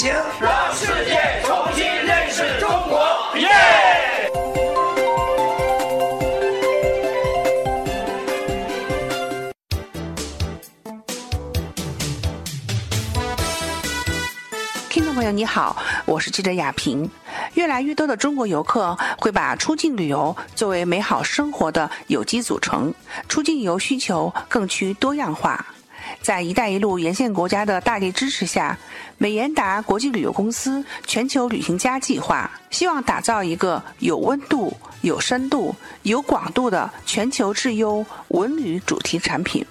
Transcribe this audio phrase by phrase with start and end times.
[0.00, 0.10] 行，
[0.40, 3.06] 让世界重新认识中国。
[3.36, 3.48] 耶！
[14.88, 15.76] 听众朋友，你好，
[16.06, 17.10] 我是记者雅萍。
[17.52, 22.94] 越来越多的中国游客会把出境旅游作为美好生活的有机组成，
[23.28, 25.62] 出境游需求更趋多样化。
[26.22, 28.76] 在“一带一路”沿线国家的大力支持下，
[29.18, 39.64] 美延达国际旅游公司全球旅行家计划希望打造一个有温度、有深度、有广度的全球质优文旅主题产品。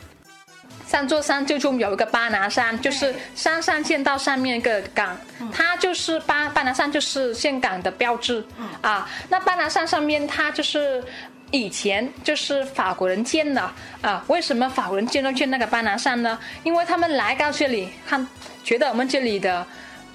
[0.88, 5.16] 三座山最终有一个巴拿山，就是山上见到上面一个港，
[5.54, 8.44] 它就是巴巴拿山就是岘港的标志
[8.82, 9.08] 啊。
[9.30, 11.04] 那巴拿山上面它就是
[11.52, 14.24] 以前就是法国人建的啊。
[14.28, 16.38] 为什么法国人建都建那个巴拿山呢？
[16.64, 18.28] 因为他们来到这里看，
[18.64, 19.66] 觉得我们这里的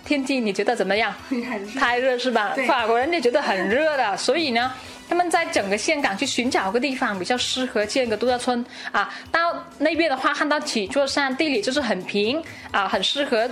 [0.05, 1.15] 天气你觉得怎么样？
[1.79, 2.55] 太热是吧？
[2.67, 4.73] 法国人就觉得很热的，所以呢。
[5.07, 13.49] 他们在整个香港去寻找个地方比较适合建个度假村啊，到那边的话看到几座山，地理就是很平啊，很适合，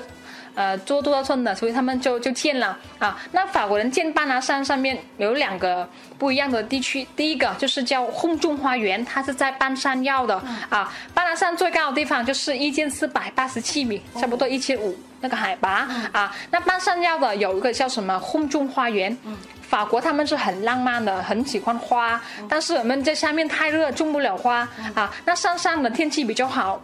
[0.54, 3.18] 呃，做多少寸的，所以他们就就建了啊。
[3.32, 10.36] 那法国人建巴拿山上面有两个不一样的地区，第一个就是叫空中花园，它是在半山腰的
[10.68, 10.92] 啊。
[11.14, 16.34] 巴拿山最高的地方就是一千四百八十七米，差不多一千五那个海拔啊。
[16.50, 19.16] 那半山腰的有一个叫什么空中花园。
[19.62, 25.10] 法国他们是很浪漫的，很喜欢花，但是我们在下面太热，种不了花啊。
[25.24, 26.82] 那山上的天气比较好，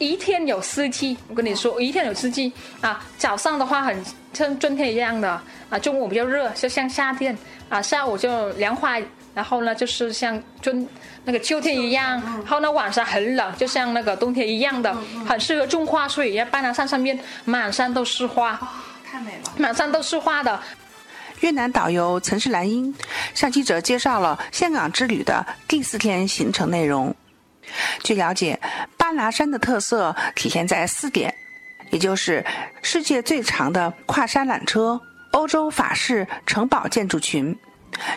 [0.00, 1.16] 一天有四季。
[1.28, 3.04] 我跟你说，一天有四季啊。
[3.18, 3.96] 早上的话很
[4.32, 7.36] 像春天一样的啊，中午比较热，就像夏天
[7.68, 7.80] 啊。
[7.82, 9.02] 下午就凉快，
[9.34, 10.88] 然后呢就是像春
[11.24, 12.20] 那个秋天一样。
[12.20, 14.96] 然后呢晚上很冷，就像那个冬天一样的，
[15.28, 16.08] 很适合种花。
[16.08, 18.58] 所以要搬到山上面满山都是花，
[19.04, 20.58] 太美了，满山都是花的。
[21.40, 22.94] 越南导游陈世兰英
[23.34, 27.14] 向记者介绍了香港之旅的第四天行程内容。
[28.02, 28.58] 据了解，
[29.10, 31.34] 巴拿山的特色体现在四点，
[31.90, 32.46] 也就是
[32.80, 35.00] 世界最长的跨山缆车、
[35.32, 37.58] 欧洲法式城堡建筑群、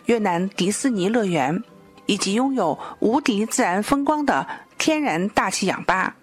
[0.06, 1.64] 越南迪士尼乐园，
[2.06, 4.46] 以及拥有无敌自然风光的
[4.78, 6.16] 天然大气氧吧。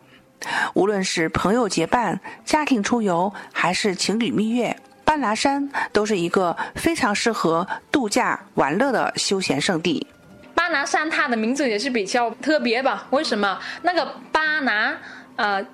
[0.75, 4.77] 无论是朋友结伴、家庭出游，还是情侣蜜月。
[5.05, 10.07] 巴拿山都是一个非常适合度假玩乐的休闲胜地。
[10.71, 13.05] 巴拿山它的名字也是比较特别吧？
[13.11, 13.59] 为什么？
[13.83, 14.97] 那个巴拿，
[15.35, 15.67] 呃，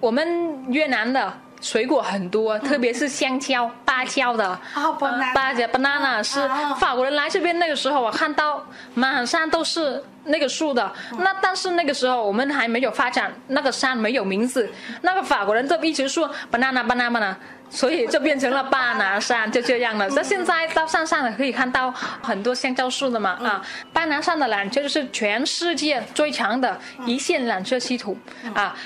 [0.00, 1.30] 我们越南的
[1.62, 4.44] 水果很多，特别是香蕉、芭蕉的。
[4.44, 5.32] 啊，banana。
[5.32, 6.46] 芭蕉，banana 是
[6.78, 8.62] 法国人来这边那个时候，我看到
[8.92, 10.92] 满山都是那个树的。
[11.18, 14.68] 那但是那个时候我们还没有发展，那个山没有名字。
[15.00, 17.34] 那个法国人就一直说 banana，banana。
[17.74, 20.06] 所以就变成了巴拿山，就这样了。
[20.10, 21.90] 那现在到山上可以看到
[22.20, 23.64] 很多香蕉树的嘛啊。
[23.94, 28.14] 巴拿山的缆车就是全世界最长的一线缆车系统
[28.52, 28.76] 啊，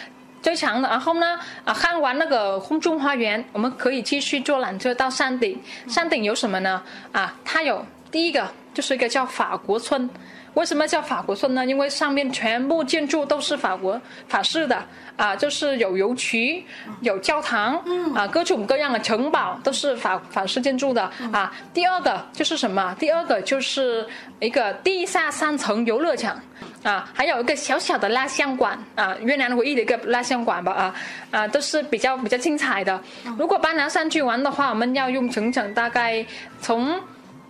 [0.47, 0.89] 最长的。
[0.89, 5.61] 然后呢啊，看完那个空中花园，我们可以继续坐缆车到山顶。
[5.89, 6.81] 山顶有什么呢？
[7.11, 10.09] 啊，它有第一个就是一个叫法国村。
[10.57, 11.65] 为什么叫法国村呢？
[11.67, 14.83] 因为上面全部建筑都是法国法式的
[15.15, 16.65] 啊，就是有邮局、
[17.03, 17.77] 有教堂，
[18.15, 21.53] 啊，各种各样的城堡都是法法式建筑的啊。
[21.75, 22.97] 第二个就是什么？
[22.99, 24.07] 第二个就是
[24.41, 26.41] 一个地下三层游乐场
[26.83, 30.95] 啊，还有一个小小的蜡像馆啊，越南唯一的一个蜡像馆吧啊
[31.33, 32.99] 啊，都是比较比较精彩的。
[33.39, 36.25] 如果搬南山去玩的话，我们要用整整大概
[36.63, 36.99] 从。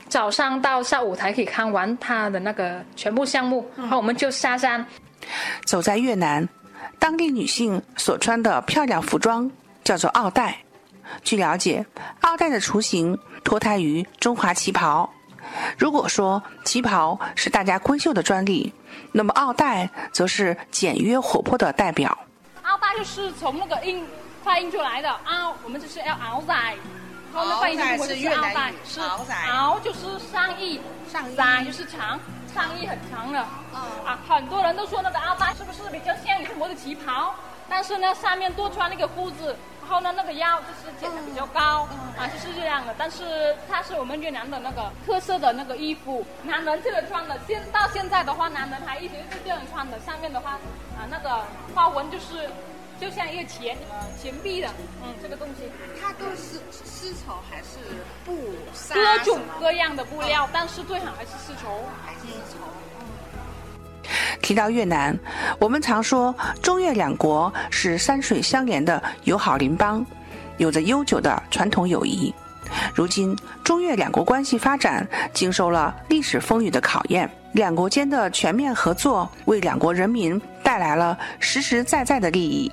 [0.09, 4.85] 早上到下午才可以看完它的那个全部项目，然后我们就下山。
[5.65, 6.49] 走在越南，
[6.99, 9.51] 当地女性所穿的漂亮服装
[9.83, 10.57] 叫做奥黛。
[11.23, 11.85] 据了解，
[12.21, 15.09] 奥黛的雏形脱胎于中华旗袍。
[15.79, 18.73] 如果说旗袍是大家闺秀的专利，
[19.13, 22.17] 那么奥黛则是简约活泼的代表。
[22.63, 24.05] 奥黛就是从那个印
[24.43, 26.55] 发音出来的啊，我们就是要熬仔。
[27.37, 30.81] 奥黛是越南语，是敖就是上衣，
[31.13, 32.19] 仔就是长，
[32.55, 33.39] 上衣很长的。
[34.05, 37.35] 啊，很多人都说那个奥黛是不是比较像中国的旗袍？
[37.69, 41.87] 但是呢，上面多穿那个裤子，然后呢，那个腰就是剪的比较高，
[42.17, 42.95] 啊，就是这样的。
[42.97, 49.99] 但是它是我们越南的那个特色的那个衣服，男人这个穿的，现到现在的话，男人还一直是这样穿的。
[50.01, 50.53] 上面的话，
[50.97, 51.45] 啊，那个
[51.75, 52.49] 花纹就是。
[53.01, 54.69] 就像一个钱，呃，钱币的，
[55.03, 55.71] 嗯，这个东西，
[56.01, 57.79] 它都是丝绸还是
[58.25, 58.35] 布？
[58.93, 62.65] 各种各样的布料，但是最好还是丝绸，还是丝绸。
[64.41, 65.19] 提到越南，
[65.59, 70.05] 我们常说中越两国是山水相连的友好邻邦，
[70.57, 72.33] 有着悠久的传统友谊。
[72.95, 82.71] 如今，中越两国关系发展经受了历史风雨的考验，两国间的全面合作为两国人民带来了实实在在的利益。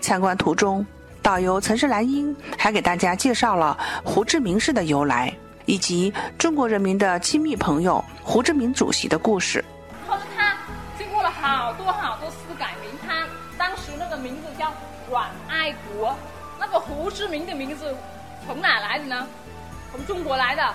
[0.00, 0.84] 参观途中，
[1.22, 5.32] 导游岑氏兰英还给大家介绍了胡志明市的由来，
[5.64, 9.64] 以及中国人民的亲密朋友胡志明主席的故事。
[10.06, 10.56] 后面他
[10.96, 13.26] 经过了好多好多次改名，他
[13.58, 14.72] 当时那个名字叫
[15.10, 16.16] 阮爱国，
[16.60, 17.94] 那个胡志明的名字
[18.46, 19.26] 从哪来的呢？
[19.92, 20.74] 从中国来的，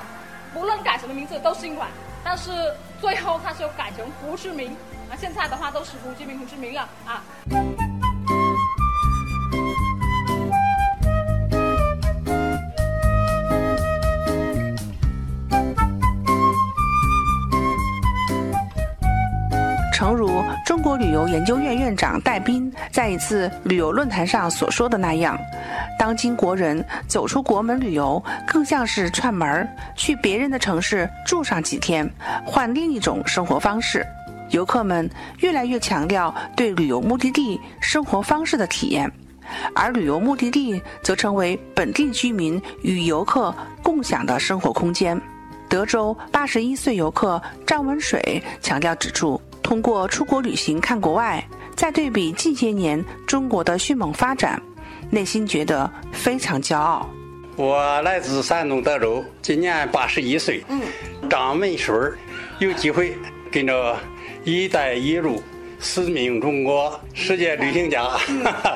[0.56, 1.88] 无论改什么名字都姓阮，
[2.24, 2.52] 但是
[3.00, 4.70] 最后他就改成胡志明，
[5.10, 7.22] 啊，现在的话都是胡志明、胡志明了啊。
[21.12, 25.38] 旅游研究院院长戴斌在一次旅游论坛上所说的那样，
[26.00, 32.10] 当今国人走出国门旅游，更像是串门儿，去别人的城市住上几天，
[32.46, 34.08] 换另一种生活方式。
[34.52, 35.10] 游客们
[35.40, 39.12] 越来越强调对旅游目的地生活方式的体验，
[39.76, 43.54] 而旅游目的地则成为本地居民与游客
[43.84, 45.20] 共享的生活空间。
[45.68, 49.42] 德州八十一岁游客张文水强调指出。
[49.64, 51.44] 通过出国旅行看国外，
[51.76, 54.62] 再对比近些年中国的迅猛发展，
[55.10, 57.10] 内心觉得非常骄傲。
[57.56, 60.64] 我来自山东德州，今年八十一岁。
[60.68, 60.82] 嗯，
[61.30, 61.94] 张文水
[62.60, 63.16] 有机会
[63.52, 63.98] 跟着
[64.44, 65.42] “一带一路”
[65.80, 68.08] 使命中国世界旅行家，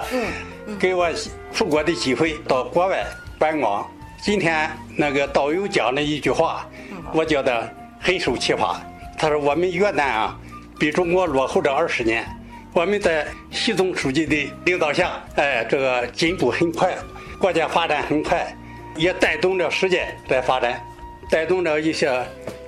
[0.80, 1.10] 给我
[1.54, 3.06] 出国的机会到国外
[3.40, 3.86] 观光。
[4.22, 6.68] 今天那个导游讲了一句话，
[7.14, 8.80] 我觉得很受启发。
[9.18, 10.38] 他说：“我们越南啊。”
[10.77, 12.25] 比中国落后这二十年，
[12.74, 16.95] 我们在习总书记的领导下，哎，这个进步很快，
[17.39, 18.54] 国家发展很快，
[18.95, 20.81] 也带动着世界在发展，
[21.30, 22.12] 带动着一些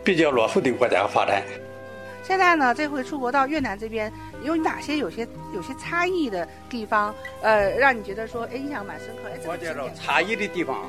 [0.04, 1.44] 比较落后的国家发展。
[2.24, 4.12] 现在呢，这回出国到越南这边，
[4.44, 7.14] 有哪些有些有些差异的地方？
[7.42, 9.30] 呃，让你觉得说，哎，印象蛮深刻。
[9.30, 10.86] 哎，我觉着差异的地方，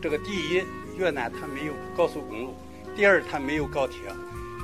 [0.00, 0.62] 这个第一，
[0.96, 2.54] 越南它没有高速公路；
[2.96, 4.00] 第二，它没有高铁。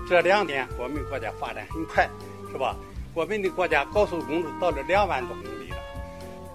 [0.09, 2.09] 这两点，我们国家发展很快，
[2.53, 2.77] 是吧？
[3.15, 5.77] 我们的国家高速公路到了两万多公里了，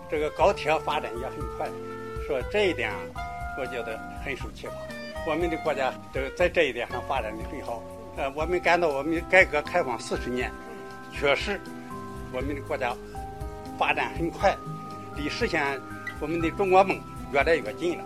[0.10, 1.68] 这个高铁发展也很快，
[2.28, 2.92] 说这一点，
[3.58, 4.74] 我觉得很受启发。
[5.26, 7.82] 我们的国家这个在这一点上发展的很好。
[8.18, 10.52] 呃，我们感到我们改革开放四十年，
[11.12, 11.60] 确实
[12.32, 12.94] 我们的国家
[13.78, 14.56] 发展很快，
[15.16, 15.80] 离实现
[16.20, 17.00] 我们的中国梦
[17.32, 18.04] 越来越近了，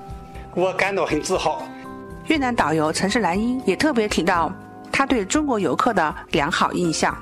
[0.56, 1.63] 我感到很自豪。
[2.28, 4.54] 越南导游陈世兰英也特别提到。
[4.94, 7.18] 他对中国游客的良好印象，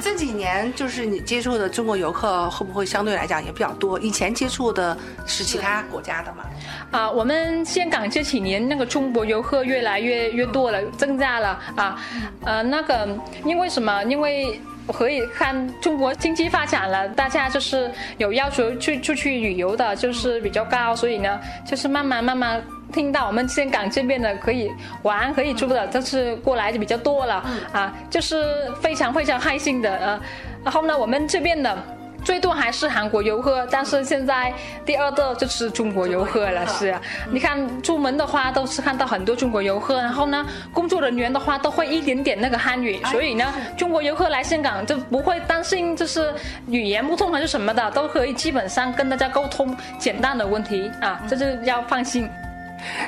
[0.00, 3.98] 这几年就是你接触的中国游客会不会相对来讲也比较多？
[3.98, 4.96] 以前接触的
[5.26, 6.44] 是其他国家的吗？
[6.92, 11.98] 啊，我们香港这几年那个中国游客越来越越多了，增加了啊，
[12.44, 13.08] 呃，那个
[13.44, 14.02] 因为什么？
[14.04, 22.62] 因为可以看中国经济发展了，大家就是有要求去出去旅游的，就是比较高，所以呢，就是慢慢慢慢。
[22.92, 24.70] 听到我们香港这边的可以
[25.02, 30.20] 玩可以住的，就是过来就比较多了啊，就是非常非常开心的呃。
[30.62, 31.76] 然后呢，我们这边的
[32.22, 34.52] 最多还是韩国游客，但是现在
[34.86, 36.64] 第二个就是中国游客了。
[36.68, 37.00] 是啊，
[37.32, 46.32] 你看出门的话都是看到很多中国游客，然后呢，工作人员的话都会一点点那个汉语，所以呢，中国游客来香港就不会担心就是
[46.68, 52.28] 语言不通还是什么的，都可以基本上跟大家沟通简单的问题啊，这是要放心。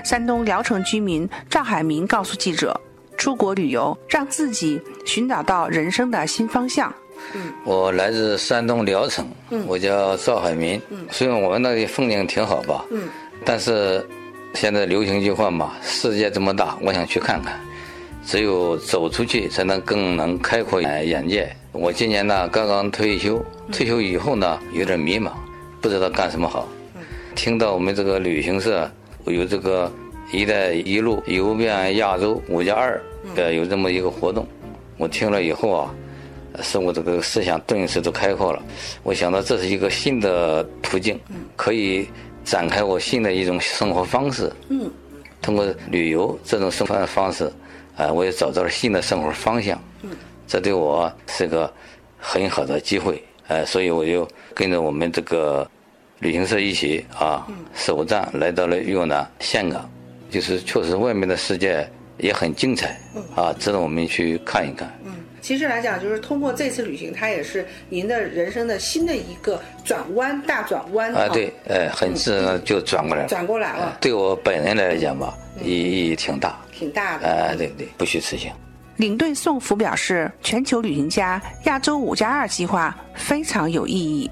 [0.05, 2.79] 山东聊城居民赵海明告诉记者
[3.17, 6.93] ：“出国旅游让自己寻找到人生的新方向。”
[7.65, 9.27] 我来自山东聊城，
[9.67, 10.81] 我叫赵海明。
[11.11, 12.85] 虽然我们那里风景挺好吧，
[13.45, 14.07] 但是
[14.53, 17.59] 现在流行一句话嘛：“世界这么大，我想去看看。”
[18.27, 21.55] 只有走出去，才能更能开阔眼界。
[21.73, 25.31] 我今年呢刚刚退休，退休以后呢有点迷茫，
[25.81, 26.69] 不知道干什么好。
[27.35, 28.91] 听到我们这个旅行社。
[29.27, 29.91] 有这个
[30.33, 33.01] “一带一路”游遍亚洲五加二
[33.35, 34.47] 的有这么一个活动，
[34.99, 35.95] 我听了以后啊，
[36.63, 38.63] 使我这个思想顿时都开阔了。
[39.03, 41.19] 我想到这是一个新的途径，
[41.57, 42.07] 可以
[42.45, 44.53] 展开我新的一种生活方式。
[44.69, 44.91] 嗯，
[45.41, 47.51] 通过旅游这种生活方式，
[47.97, 49.81] 啊，我也找到了新的生活方向。
[50.03, 50.11] 嗯，
[50.47, 51.73] 这对我是个
[52.19, 53.23] 很好的机会。
[53.49, 55.69] 哎，所以我就跟着我们这个。
[56.25, 59.87] 旅行社一起啊，首站来到了越南岘港，
[60.31, 62.99] 就是确实外面的世界也很精彩
[63.37, 64.91] 啊，值得我们去看一看。
[65.43, 73.29] 其实来讲，就是通过这次旅行，它也是您的人生的新的一个转弯，大转弯啊，对，哎，很自然就转过来了。
[73.29, 76.59] 转过来了哎对我本人来讲吧，意意义挺大。
[76.73, 77.27] 挺大的。
[77.27, 78.51] 哎，对对，不虚此行。
[78.97, 84.31] 领队宋福表示，全球旅行家亚洲五加二计划非常有意义。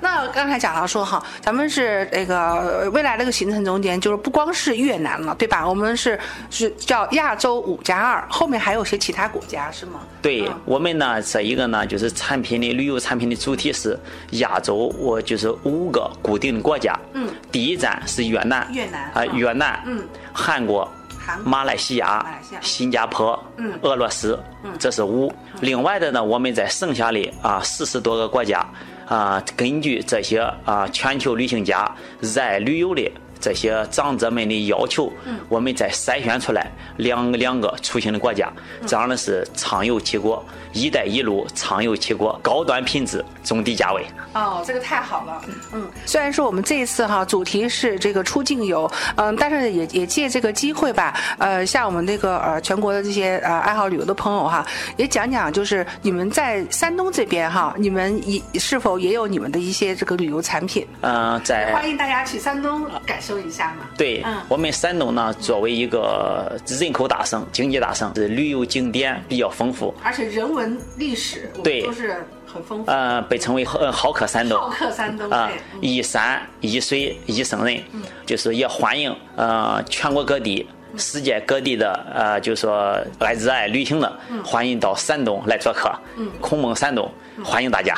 [0.00, 5.66] 那刚才讲到说哈，咱们是那个呃未来这个行程中间，就是不光是越南了，对吧？
[5.68, 6.18] 我们是
[6.50, 10.00] 是叫亚洲五加二，后面还有些其他国家是吗？
[10.22, 10.60] 对嗯。
[10.64, 13.98] 我们呢，这一个呢，就是产品的旅游产品的主题是
[14.32, 16.98] 亚洲，我就是五个固定的国家。
[17.12, 20.02] 嗯，第一站是越南，越南啊，嗯越南，嗯，
[20.32, 20.88] 韩国、
[21.18, 21.50] 韩国。
[21.50, 23.78] 马来西亚马来西亚、新加坡、嗯。
[23.82, 24.38] 俄罗斯，
[24.78, 25.32] 这是五。
[25.60, 28.66] 另外的呢，我们在剩下的啊四十多个国家
[29.10, 33.10] 啊，根据这些啊全球旅行家热爱旅游的
[33.40, 35.12] 这些长者们的要求，
[35.48, 38.52] 我们再筛选出来两两个出行的国家，
[38.86, 44.04] 这样的是畅游七国，一带一路畅游七国，高端品质，中低价位。
[44.32, 45.42] 哦，这个太好了。
[45.72, 54.64] 嗯，虽然说我们这一次哈主题是这个出境游，嗯，但是也也借这个机会吧，呃，像我们这个呃全国的这些呃爱好旅游的朋友哈，
[54.96, 60.86] 也讲讲就是你们在山东这边哈，你们也是否也有你们的一些这个旅游产品？
[61.00, 63.86] 嗯、在欢迎大家去山东感受一下嘛。
[63.96, 72.90] 对、嗯我们山东呢，作为一个人口大省、经济大省，是旅游景点比较丰富，而且人文历史对都是很丰富。
[72.90, 74.58] 呃，被称为呃好客山东。
[74.58, 77.80] 好客山东啊一山一水一生人，
[78.26, 80.66] 就是也欢迎呃全国各地。
[80.96, 85.88] 世界各地的呃，就说爱热爱旅行的，嗯欢迎到山东来做客。
[86.16, 87.08] 嗯孔孟山东，
[87.44, 87.96] 欢迎大家。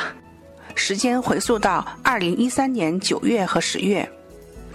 [0.75, 4.07] 时间回溯到二零一三年九月和十月，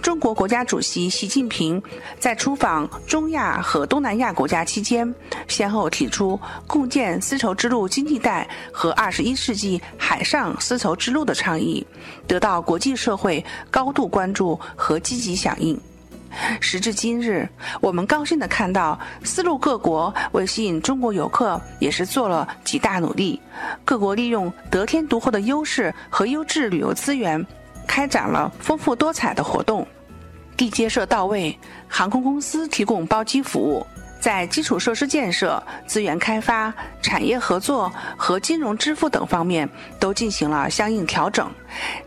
[0.01, 1.81] 中国国家主席习近平
[2.19, 5.13] 在出访中亚和东南亚国家期间，
[5.47, 11.85] 先后提出共建丝绸之路经济带和二十一世纪海上丝绸之路的倡议，
[12.27, 15.79] 得到国际社会高度关注和积极响应。
[16.61, 17.49] 时至今日，
[17.81, 23.41] 我们高兴地看到，丝路各国为吸引中国游客，也是做了极大努力。
[23.83, 27.43] 各国利用得天独厚的优势和优质旅游资源，
[27.89, 29.85] 开展了丰富多彩的活动。
[30.55, 33.85] 地接社到位，航空公司提供包机服务，
[34.19, 39.67] 在基础设施建设、资源开发、产业合作和金融支付等方面
[39.99, 41.49] 都进行了相应调整，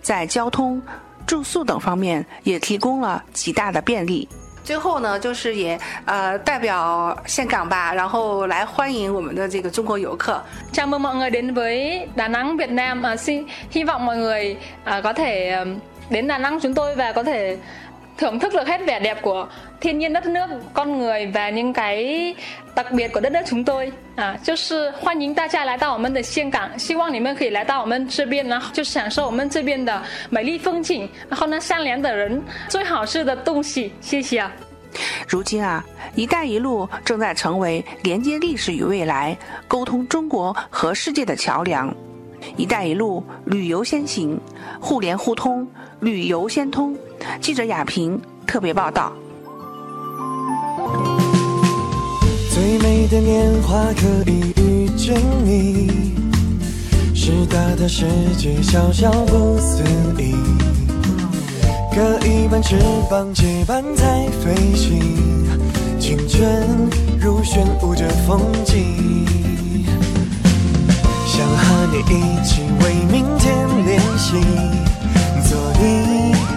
[0.00, 0.80] 在交通、
[1.26, 4.28] 住宿等方面也提供了极大的便利。
[4.64, 10.40] 最后呢，就是也呃代表岘港吧，然后来欢迎我们的这个中国游客。
[10.72, 13.02] Chào mừng mọi người đến với Đà Nẵng Việt Nam.
[13.02, 15.64] À, xin hy vọng mọi người à, có thể
[16.10, 17.56] đến Đà Nẵng chúng tôi và có thể
[18.22, 19.48] thưởng thức được hết vẻ đẹp của
[19.80, 22.34] thiên nhiên đất nước, con người và những cái
[22.74, 30.00] đặc biệt của đất nước chúng tôi 啊，就是欢迎大家来到我们的岘港，希望你们可以来到我们这边，然后就享受我们这边的
[30.30, 33.92] 美丽风景，然后呢善良的人，最好吃的东西。
[34.00, 34.52] 谢谢啊。
[35.26, 39.36] 如今啊，“一带一路”正在成为连接历史与未来、
[39.66, 41.92] 沟通中国和世界的桥梁。
[42.56, 44.38] “一带一路”旅游先行，
[44.80, 45.66] 互联互通，
[45.98, 46.96] 旅游先通。
[47.40, 49.12] 记者亚平特别报道。
[52.50, 55.14] 最美的年华可以遇见
[55.44, 56.14] 你，
[57.14, 58.06] 是大的世
[58.38, 59.82] 界小小不思
[60.18, 60.34] 议。
[61.94, 62.78] 各一半翅
[63.10, 64.98] 膀结伴在飞行，
[66.00, 66.88] 青春
[67.20, 69.26] 如旋舞着风景。
[71.26, 72.62] 想和你一起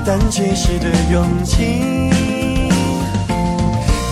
[0.05, 2.11] 一旦结实的勇气。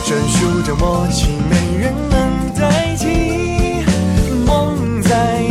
[0.03, 3.85] 专属的默契，没人能代替。
[4.43, 5.43] 梦在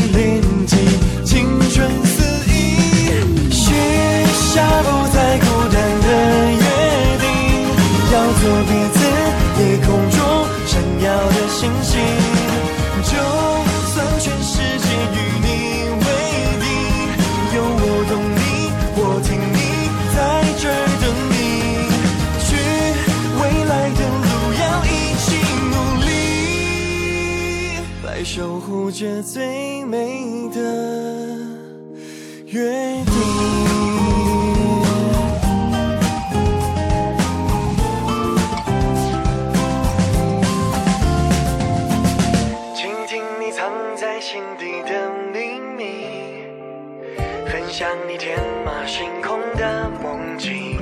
[48.12, 50.76] 你天马行空的梦境，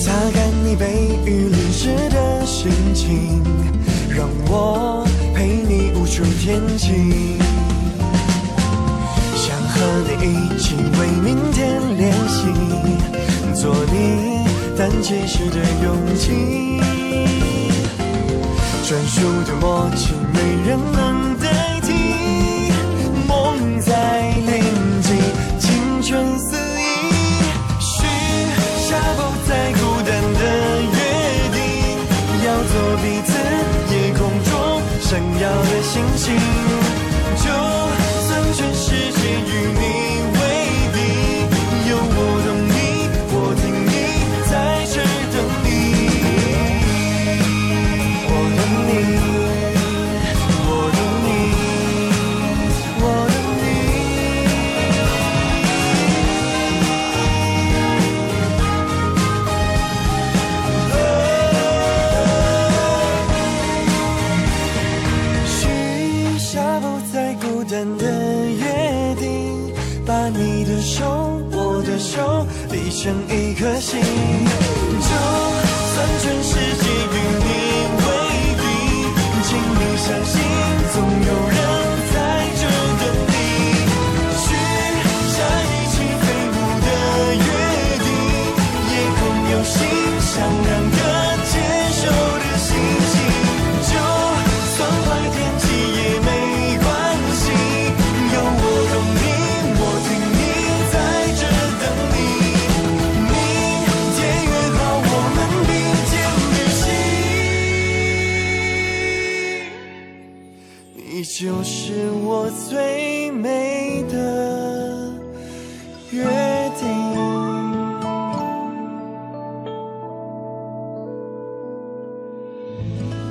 [0.00, 0.86] 擦干你被
[1.24, 3.42] 雨淋湿的心情，
[4.08, 7.36] 让我陪你无数天晴。
[9.34, 12.46] 想和你一起为明天练习，
[13.60, 14.46] 做你
[14.78, 16.80] 胆怯时的勇气。
[18.86, 21.77] 专属的默契，没人能代替。